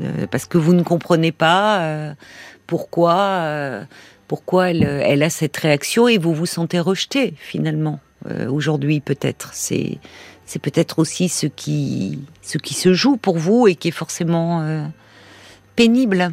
[0.00, 2.14] Euh, parce que vous ne comprenez pas euh,
[2.66, 3.84] pourquoi
[4.28, 9.50] pourquoi elle, elle a cette réaction et vous vous sentez rejeté finalement euh, aujourd'hui peut-être.
[9.52, 9.98] C'est
[10.44, 14.62] c'est peut-être aussi ce qui ce qui se joue pour vous et qui est forcément
[14.62, 14.84] euh,
[15.76, 16.32] pénible.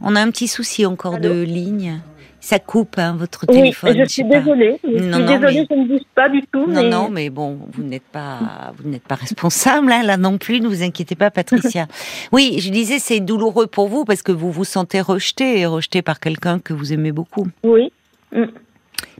[0.00, 2.00] On a un petit souci encore de ligne.
[2.46, 3.96] Ça coupe hein, votre téléphone.
[3.98, 4.78] je suis désolée.
[4.84, 6.66] Je non, suis désolée, je ne bouge pas du tout.
[6.68, 10.60] Non, non, mais bon, vous n'êtes pas, vous n'êtes pas responsable hein, là non plus.
[10.60, 11.88] Ne vous inquiétez pas, Patricia.
[12.32, 16.02] oui, je disais c'est douloureux pour vous parce que vous vous sentez rejeté et rejeté
[16.02, 17.48] par quelqu'un que vous aimez beaucoup.
[17.64, 17.90] Oui.
[18.30, 18.44] Mm.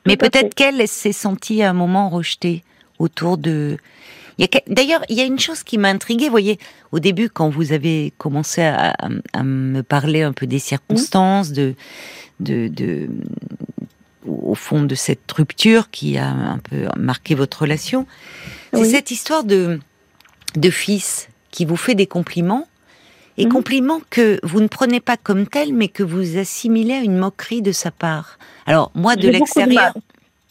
[0.07, 2.65] Mais peut-être qu'elle s'est sentie à un moment rejetée
[2.99, 3.77] autour de.
[4.69, 6.27] D'ailleurs, il y a une chose qui m'a intriguée.
[6.27, 6.59] Vous voyez,
[6.93, 8.95] au début, quand vous avez commencé à,
[9.43, 11.75] me parler un peu des circonstances, de,
[12.41, 13.09] de, de,
[14.27, 18.07] au fond de cette rupture qui a un peu marqué votre relation,
[18.75, 19.81] c'est cette histoire de,
[20.55, 22.69] de fils qui vous fait des compliments
[23.39, 23.53] et mhm.
[23.53, 27.63] compliments que vous ne prenez pas comme tels, mais que vous assimilez à une moquerie
[27.63, 28.39] de sa part.
[28.67, 29.93] Alors moi, de l'extérieur,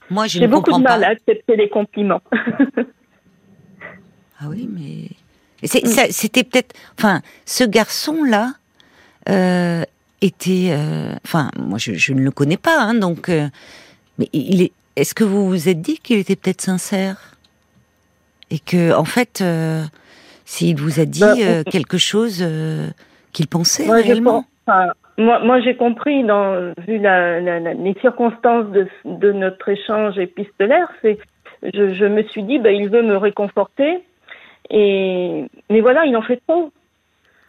[0.09, 0.71] moi je ne comprends pas.
[0.71, 2.21] J'ai beaucoup de mal à accepter les compliments.
[4.39, 5.09] ah oui, mais
[5.63, 6.11] mm.
[6.11, 8.53] c'était peut-être, enfin, ce garçon-là
[9.29, 9.83] euh,
[10.21, 13.47] était, euh, enfin, moi je, ne le connais pas, hein, donc, euh,
[14.19, 14.71] mais il est.
[14.95, 17.35] Est-ce que vous vous êtes dit qu'il était peut-être sincère?
[18.49, 19.43] Et que, en fait
[20.45, 22.87] s'il vous a dit bah, euh, quelque chose euh,
[23.33, 24.45] qu'il pensait réellement.
[25.17, 31.17] moi, moi j'ai compris, dans, vu la, les circonstances de, de, notre échange épistolaire, c'est,
[31.73, 33.99] je, je, me suis dit, bah, il veut me réconforter,
[34.69, 36.71] et mais voilà, il en fait trop.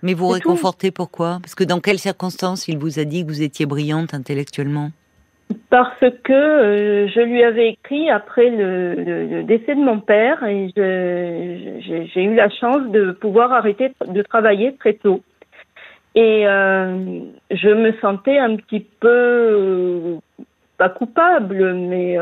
[0.03, 1.39] Mais vous réconfortez pourquoi?
[1.43, 4.91] Parce que dans quelles circonstances il vous a dit que vous étiez brillante intellectuellement?
[5.71, 12.23] Parce que euh, je lui avais écrit après le, décès de mon père et j'ai
[12.23, 15.23] eu la chance de pouvoir arrêter de travailler très tôt.
[16.15, 20.17] Et euh, je me sentais un petit peu, euh,
[20.79, 22.17] pas coupable, mais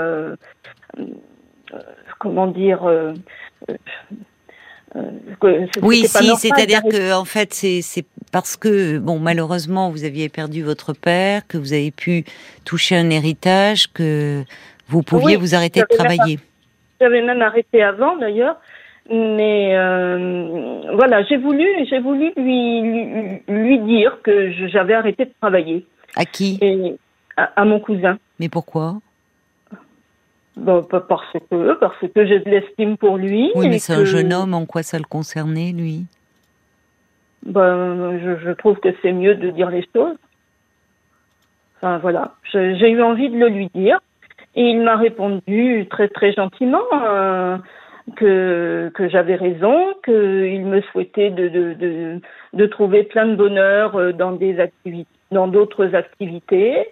[2.19, 2.81] comment dire,
[5.83, 10.93] oui, si, c'est-à-dire que en fait, c'est parce que bon, malheureusement, vous aviez perdu votre
[10.93, 12.25] père, que vous avez pu
[12.65, 14.45] toucher un héritage, que
[14.89, 16.39] vous pouviez vous arrêter de travailler.
[17.01, 18.57] J'avais même arrêté avant, d'ailleurs.
[19.11, 25.85] Mais euh, voilà, j'ai voulu, j'ai voulu lui, lui, dire que j'avais arrêté de travailler.
[26.17, 26.59] À qui?
[27.37, 28.19] À mon cousin.
[28.39, 28.97] Mais pourquoi?
[30.57, 33.51] Bah, parce que parce que j'ai de l'estime pour lui.
[33.55, 34.55] Oui, mais c'est un jeune homme.
[34.55, 36.07] En quoi ça le concernait, lui?
[37.45, 40.17] Ben, je, je, trouve que c'est mieux de dire les choses.
[41.77, 43.99] Enfin voilà, j'ai eu envie de le lui dire
[44.55, 47.59] et il m'a répondu très très gentiment euh,
[48.17, 52.21] que que j'avais raison, qu'il me souhaitait de, de, de
[52.55, 56.89] de trouver plein de bonheur euh, dans des activités, dans d'autres activités.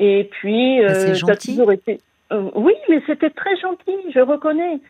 [0.00, 2.00] Et puis, ben, euh, ça a toujours été.
[2.32, 4.80] Euh, oui, mais c'était très gentil, je reconnais.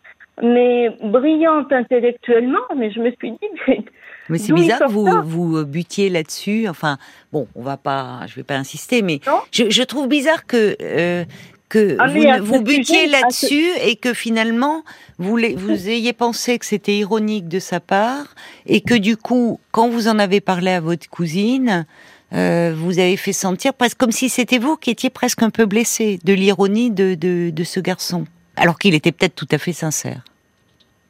[0.43, 3.85] Mais brillante intellectuellement, mais je me suis dit.
[4.31, 6.67] Mais, c'est bizarre que vous, vous euh, butiez là-dessus.
[6.67, 6.97] Enfin,
[7.31, 9.21] bon, on va pas, je vais pas insister, mais
[9.53, 11.27] je, trouve bizarre que euh,
[11.69, 14.83] que ah, vous, vous butiez là-dessus et que finalement
[15.19, 18.35] vous, vous ayez pensé que c'était ironique de sa part
[18.67, 21.85] et que du coup, quand vous en avez parlé à votre cousine,
[22.33, 25.67] euh, vous avez fait sentir presque comme si c'était vous qui étiez presque un peu
[25.67, 28.25] blessé de l'ironie de, de, ce garçon,
[28.57, 30.23] alors qu'il était peut-être tout à fait sincère.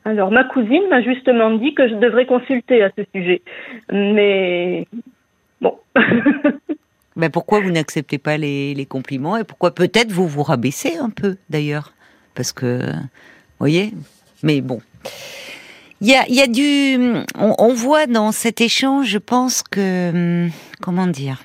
[0.04, 3.40] Alors, ma cousine m'a justement dit que je devrais consulter à ce sujet.
[3.90, 4.86] Mais
[5.62, 5.78] bon.
[7.16, 11.08] Mais pourquoi vous n'acceptez pas les, les, compliments et pourquoi peut-être vous vous rabaissez un
[11.08, 11.94] peu d'ailleurs?
[12.34, 13.94] Parce que, vous voyez,
[14.42, 14.80] mais bon.
[16.02, 16.98] Il y a, y a, du,
[17.38, 20.48] on, on, voit dans cet échange, je pense que,
[20.80, 21.42] comment dire,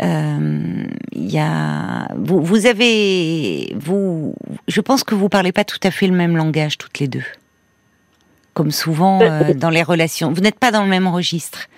[0.00, 4.34] euh, il y a, vous, vous avez, vous,
[4.68, 7.24] je pense que vous parlez pas tout à fait le même langage toutes les deux,
[8.54, 10.32] comme souvent euh, dans les relations.
[10.32, 11.68] Vous n'êtes pas dans le même registre,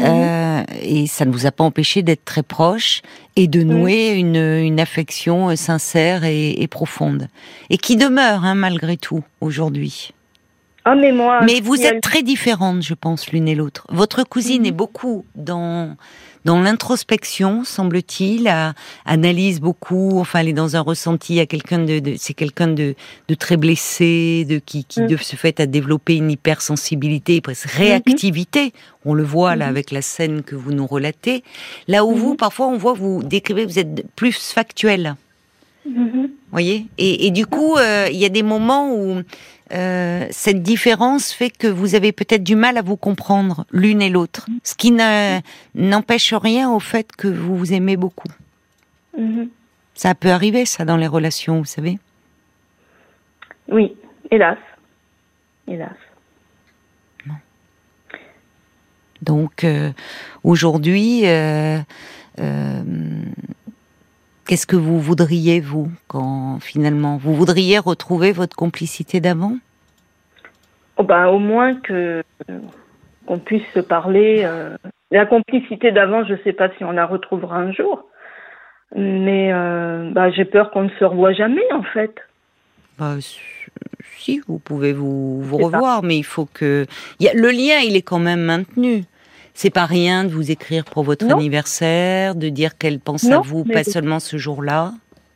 [0.00, 3.02] euh, et ça ne vous a pas empêché d'être très proche
[3.36, 7.28] et de nouer une, une affection sincère et, et, profonde,
[7.68, 10.12] et qui demeure hein, malgré tout aujourd'hui.
[10.84, 11.40] Ah, mais moi.
[11.42, 13.86] Mais vous êtes très différentes, je pense, l'une et l'autre.
[13.90, 14.76] Votre cousine est mhm.
[14.76, 15.96] beaucoup dans
[16.44, 18.50] dans l'introspection, semble-t-il,
[19.04, 20.18] analyse beaucoup.
[20.18, 21.38] Enfin, elle est dans un ressenti.
[21.38, 22.94] à quelqu'un de, c'est quelqu'un de,
[23.28, 25.08] de très blessé, de qui, qui mhm.
[25.08, 28.72] de ce fait a développé une hypersensibilité, presque réactivité.
[29.04, 29.70] On le voit là mhm.
[29.70, 31.44] avec la scène que vous nous relatez.
[31.88, 35.16] Là où vous, parfois, on voit vous décrivez, vous êtes plus factuel.
[35.84, 36.86] Vous voyez?
[36.98, 39.22] Et, et, du coup, euh, il y a des moments où
[39.72, 44.10] euh, cette différence fait que vous avez peut-être du mal à vous comprendre l'une et
[44.10, 44.92] l'autre, ce qui
[45.74, 48.28] n'empêche rien au fait que vous vous aimez beaucoup.
[49.16, 49.48] Mhm.
[49.94, 51.98] Ça peut arriver, ça, dans les relations, vous savez
[53.68, 53.96] Oui,
[54.30, 54.58] hélas.
[55.68, 55.90] Hélas.
[59.22, 59.92] Donc, euh,
[60.44, 61.80] aujourd'hui, euh,
[64.50, 69.52] Qu'est-ce que vous voudriez, vous, quand finalement Vous voudriez retrouver votre complicité d'avant?
[70.96, 72.24] Oh ben, Au moins que
[73.26, 74.40] qu'on puisse se parler.
[74.42, 74.76] Euh,
[75.12, 78.06] la complicité d'avant, je ne sais pas si on la retrouvera un jour.
[78.96, 82.16] Mais euh, bah, j'ai peur qu'on ne se revoie jamais, en fait.
[82.98, 86.86] Bah, si, vous pouvez vous, vous revoir, mais il faut que.
[87.20, 89.04] Y a, le lien, il est quand même maintenu.
[89.54, 93.64] C'est pas rien de vous écrire pour votre anniversaire, de dire qu'elle pense à vous,
[93.64, 94.92] pas seulement ce jour-là.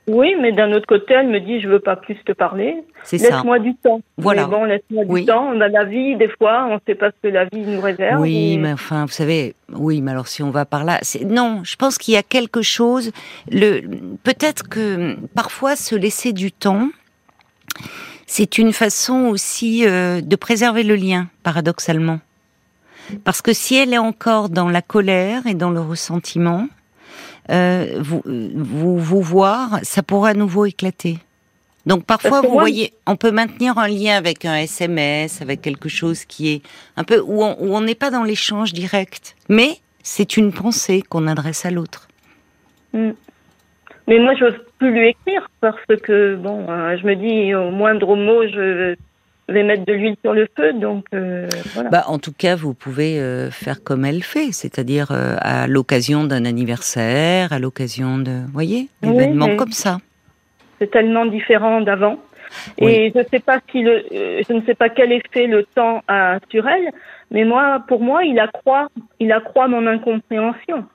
[0.06, 2.76] Oui, mais d'un autre côté, elle me dit je veux pas plus te parler.
[3.04, 3.36] C'est ça.
[3.36, 4.02] Laisse-moi du temps.
[4.18, 4.46] Voilà.
[4.46, 5.50] bon, laisse-moi du temps.
[5.50, 7.80] On a la vie, des fois, on ne sait pas ce que la vie nous
[7.80, 8.20] réserve.
[8.20, 11.76] Oui, mais enfin, vous savez, oui, mais alors si on va par là, non, je
[11.76, 13.12] pense qu'il y a quelque chose.
[13.50, 13.80] Le,
[14.22, 16.90] peut-être que parfois se laisser du temps,
[18.26, 22.20] c'est une façon aussi euh, de préserver le lien, paradoxalement.
[23.24, 26.68] Parce que si elle est encore dans la colère et dans le ressentiment,
[27.50, 31.18] euh, vous, vous, vous voir, ça pourrait à nouveau éclater.
[31.86, 36.24] Donc parfois, vous voyez, on peut maintenir un lien avec un SMS, avec quelque chose
[36.24, 36.62] qui est
[36.96, 41.66] un peu où on n'est pas dans l'échange direct, mais c'est une pensée qu'on adresse
[41.66, 42.08] à l'autre.
[42.94, 43.10] Mm.
[44.06, 47.70] Mais moi, je n'ose plus lui écrire parce que bon, euh, je me dis au
[47.70, 48.96] moindre mot, je
[49.48, 51.90] vais mettre de l'huile sur le feu, donc euh, voilà.
[51.90, 56.24] Bah, en tout cas, vous pouvez euh, faire comme elle fait, c'est-à-dire euh, à l'occasion
[56.24, 59.98] d'un anniversaire, à l'occasion de, voyez, d'événements comme ça.
[60.78, 62.18] C'est tellement différent d'avant.
[62.78, 66.38] Et je sais pas si le, je ne sais pas quel effet le temps a
[66.50, 66.90] sur elle,
[67.30, 70.86] mais moi, pour moi, il accroît, il accroît mon incompréhension.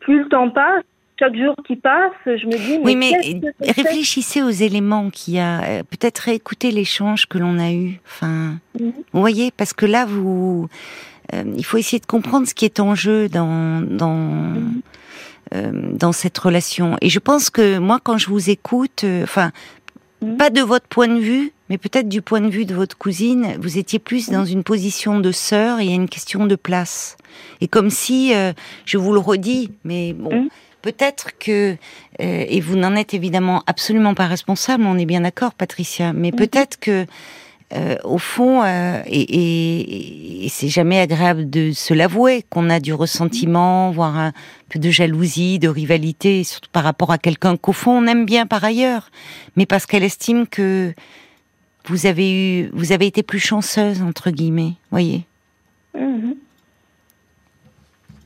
[0.00, 0.82] Plus le temps passe,
[1.18, 2.78] chaque jour qui passe, je me dis.
[2.78, 5.62] Mais oui, mais réfléchissez aux éléments qu'il y a.
[5.62, 8.00] Euh, peut-être réécouter l'échange que l'on a eu.
[8.06, 8.92] Enfin, mhm.
[9.12, 10.68] vous voyez, parce que là, vous,
[11.32, 14.80] euh, il faut essayer de comprendre ce qui est en jeu dans dans mhm.
[15.54, 16.96] euh, dans cette relation.
[17.00, 19.52] Et je pense que moi, quand je vous écoute, enfin,
[20.20, 20.36] mhm.
[20.36, 23.54] pas de votre point de vue, mais peut-être du point de vue de votre cousine,
[23.60, 25.78] vous étiez plus dans une position de sœur.
[25.78, 27.16] Et il y a une question de place.
[27.60, 28.32] Et comme si,
[28.84, 30.48] je vous le redis, mais bon
[30.84, 31.76] peut-être que,
[32.20, 36.30] euh, et vous n'en êtes évidemment absolument pas responsable, on est bien d'accord, Patricia, mais
[36.30, 36.36] mhm.
[36.36, 37.06] peut-être que,
[37.72, 43.92] euh, au fond, euh, et, c'est jamais agréable de se l'avouer, qu'on a du ressentiment,
[43.92, 44.32] voire un
[44.68, 48.46] peu de jalousie, de rivalité, surtout par rapport à quelqu'un qu'au fond on aime bien
[48.46, 49.10] par ailleurs,
[49.56, 50.92] mais parce qu'elle estime que
[51.86, 55.24] vous avez eu, vous avez été plus chanceuse entre guillemets, voyez?
[55.98, 56.34] Mhm.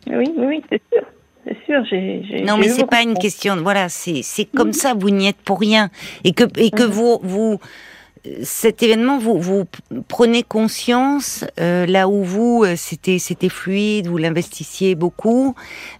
[0.08, 1.04] Oui, oui, c'est sûr
[1.48, 1.84] c'est sûr.
[1.88, 3.56] J'ai, non, mais c'est pas une question.
[3.56, 4.94] Voilà, c'est c'est comme ça.
[4.94, 5.90] Vous n'y êtes pour rien,
[6.24, 6.90] et que et que mhm.
[6.90, 7.60] vous vous
[8.42, 9.64] cet événement, vous, vous
[10.08, 15.54] prenez conscience euh, là où vous euh, c'était c'était fluide, vous l'investissiez beaucoup.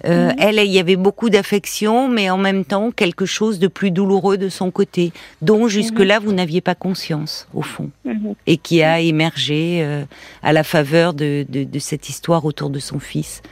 [0.05, 0.37] Euh, mhm.
[0.39, 4.39] Elle, il y avait beaucoup d'affection, mais en même temps quelque chose de plus douloureux
[4.39, 6.27] de son côté, dont jusque là mhm.
[6.27, 7.91] vous n'aviez pas conscience au fond,
[8.47, 9.87] et qui a émergé
[10.43, 13.43] à la faveur de, de, de cette histoire autour de son fils.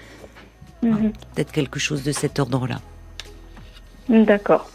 [0.86, 1.12] Mhm.
[1.34, 2.80] Peut-être quelque chose de cet ordre-là.
[4.08, 4.70] D'accord.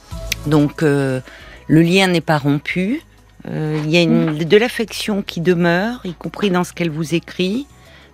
[0.46, 1.22] Donc, euh,
[1.68, 3.02] le lien n'est pas rompu.
[3.48, 4.44] Euh, il y a une, mhm.
[4.44, 7.66] de l'affection qui demeure, y compris dans ce qu'elle vous écrit.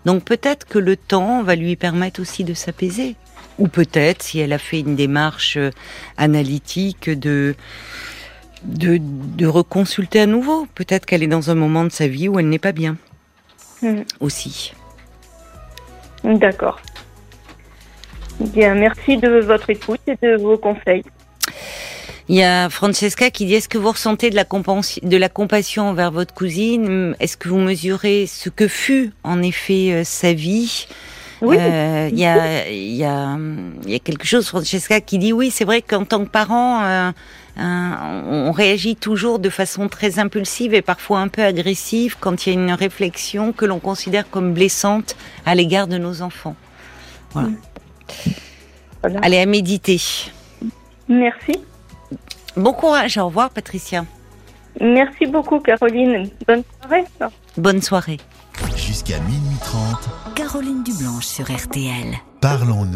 [0.05, 3.15] Donc, peut-être que le temps va lui permettre aussi de s'apaiser.
[3.57, 5.71] Ou peut-être, si elle a fait une démarche euh,
[6.17, 7.55] analytique, de,
[8.63, 10.67] de, de reconsulter à nouveau.
[10.75, 12.97] Peut-être qu'elle est dans un moment de sa vie où elle n'est pas bien.
[13.81, 14.05] Mhm.
[14.19, 14.73] Aussi.
[16.23, 16.79] D'accord.
[18.39, 21.04] Bien, merci de votre écoute et de vos conseils.
[22.30, 25.89] Il y a Francesca qui dit est-ce que vous ressentez de la, de la compassion
[25.89, 27.15] envers votre cousine?
[27.19, 30.88] Est-ce que vous mesurez ce que fut en effet euh, sa vie?
[31.41, 31.56] Oui.
[31.60, 33.38] Euh, il, y a, il, y a,
[33.86, 36.84] il y a quelque chose, Francesca, qui dit oui, c'est vrai qu'en tant que parent,
[36.84, 37.12] euh,
[37.60, 42.58] on réagit toujours de façon très impulsive et parfois un peu agressive quand il y
[42.58, 46.56] a une réflexion que l'on considère comme blessante à l'égard de nos enfants.
[47.32, 47.50] Voilà.
[49.22, 50.02] Allez, à méditer.
[51.08, 51.63] Merci.
[52.56, 54.06] Bon courage, au revoir Patricia.
[54.82, 56.30] Merci beaucoup Caroline.
[56.48, 57.04] Bonne soirée.
[57.58, 58.17] Bonne soirée.
[58.76, 60.36] Jusqu'à minuit 30.
[60.36, 62.15] Caroline Dublanche sur RTL.
[62.41, 62.96] Parlons-nous.